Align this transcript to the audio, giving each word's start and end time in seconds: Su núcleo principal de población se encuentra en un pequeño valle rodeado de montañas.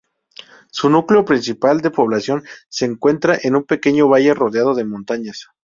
Su 0.71 0.89
núcleo 0.89 1.25
principal 1.25 1.81
de 1.81 1.91
población 1.91 2.43
se 2.69 2.85
encuentra 2.85 3.37
en 3.43 3.55
un 3.55 3.65
pequeño 3.65 4.09
valle 4.09 4.33
rodeado 4.33 4.73
de 4.73 4.83
montañas. 4.83 5.47